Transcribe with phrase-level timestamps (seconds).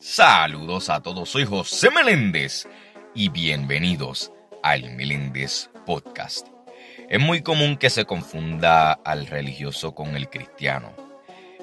[0.00, 2.68] Saludos a todos, soy José Meléndez
[3.16, 4.30] y bienvenidos
[4.62, 6.46] al Meléndez Podcast.
[7.08, 10.92] Es muy común que se confunda al religioso con el cristiano.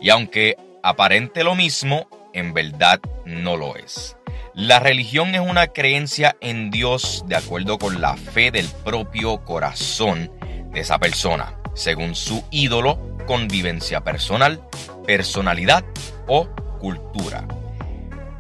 [0.02, 4.18] Y aunque aparente lo mismo, en verdad no lo es.
[4.54, 10.30] La religión es una creencia en Dios de acuerdo con la fe del propio corazón
[10.74, 14.62] de esa persona, según su ídolo, convivencia personal,
[15.06, 15.86] personalidad
[16.28, 16.50] o
[16.80, 17.48] cultura.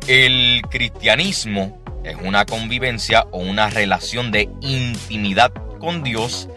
[0.07, 6.47] El cristianismo es una convivencia o una relación de intimidad con Dios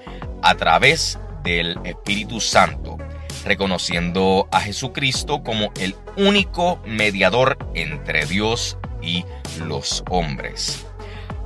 [0.43, 2.98] a través del Espíritu Santo,
[3.47, 9.24] reconociendo a Jesucristo como el único mediador entre Dios y
[9.65, 10.85] los hombres.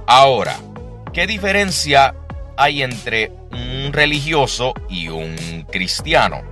[0.08, 0.56] Ahora,
[1.12, 2.16] ¿qué diferencia
[2.56, 6.42] hay entre un religioso y un cristiano?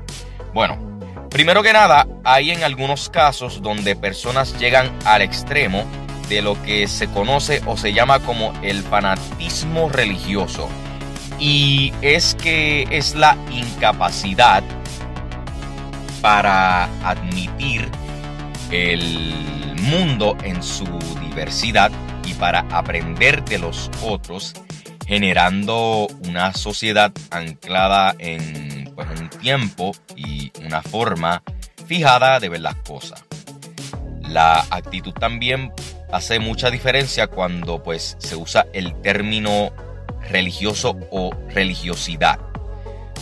[0.54, 0.89] Bueno,
[1.30, 5.86] Primero que nada, hay en algunos casos donde personas llegan al extremo
[6.28, 10.68] de lo que se conoce o se llama como el fanatismo religioso.
[11.38, 14.64] Y es que es la incapacidad
[16.20, 17.88] para admitir
[18.72, 20.84] el mundo en su
[21.20, 21.92] diversidad
[22.26, 24.54] y para aprender de los otros,
[25.06, 28.69] generando una sociedad anclada en
[29.06, 31.42] pues, un tiempo y una forma
[31.86, 33.24] fijada de ver las cosas.
[34.22, 35.72] La actitud también
[36.12, 39.72] hace mucha diferencia cuando pues se usa el término
[40.30, 42.38] religioso o religiosidad,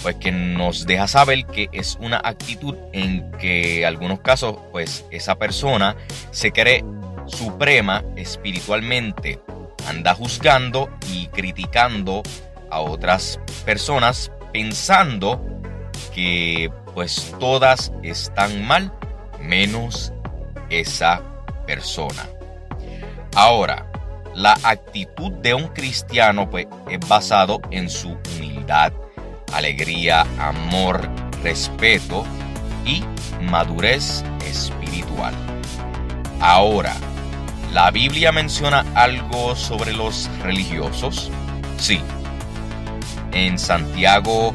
[0.02, 5.04] pues que nos deja saber que es una actitud en que en algunos casos pues
[5.10, 5.96] esa persona
[6.30, 6.84] se cree
[7.26, 9.40] suprema espiritualmente,
[9.86, 12.22] anda juzgando y criticando
[12.70, 15.57] a otras personas pensando
[16.14, 18.92] que pues todas están mal
[19.40, 20.12] menos
[20.70, 21.22] esa
[21.66, 22.26] persona.
[23.34, 23.86] Ahora,
[24.34, 28.92] la actitud de un cristiano pues, es basado en su humildad,
[29.52, 31.08] alegría, amor,
[31.42, 32.24] respeto
[32.84, 33.04] y
[33.42, 35.34] madurez espiritual.
[36.40, 36.94] Ahora,
[37.72, 41.30] ¿la Biblia menciona algo sobre los religiosos?
[41.78, 42.00] Sí.
[43.32, 44.52] En Santiago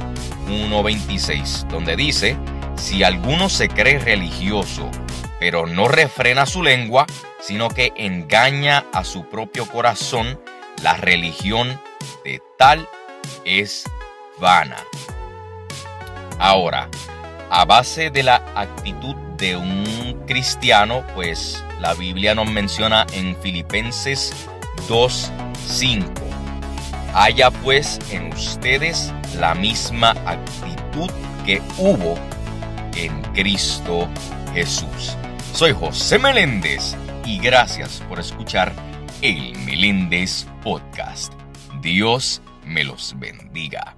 [0.47, 2.37] 1.26, donde dice,
[2.75, 4.89] si alguno se cree religioso,
[5.39, 7.05] pero no refrena su lengua,
[7.39, 10.39] sino que engaña a su propio corazón,
[10.81, 11.79] la religión
[12.23, 12.87] de tal
[13.45, 13.83] es
[14.39, 14.77] vana.
[16.39, 16.89] Ahora,
[17.49, 24.33] a base de la actitud de un cristiano, pues la Biblia nos menciona en Filipenses
[24.87, 26.22] 2.5.
[27.15, 31.11] Haya pues en ustedes la misma actitud
[31.45, 32.15] que hubo
[32.95, 34.09] en Cristo
[34.55, 35.15] Jesús.
[35.53, 38.73] Soy José Meléndez y gracias por escuchar
[39.21, 41.33] el Meléndez Podcast.
[41.83, 43.95] Dios me los bendiga.